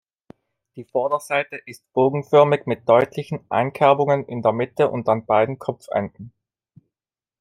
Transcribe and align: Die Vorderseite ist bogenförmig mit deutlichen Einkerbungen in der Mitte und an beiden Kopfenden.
Die 0.77 0.83
Vorderseite 0.85 1.57
ist 1.67 1.93
bogenförmig 1.93 2.65
mit 2.65 2.89
deutlichen 2.89 3.45
Einkerbungen 3.49 4.25
in 4.27 4.41
der 4.41 4.51
Mitte 4.51 4.89
und 4.89 5.07
an 5.07 5.27
beiden 5.27 5.59
Kopfenden. 5.59 6.33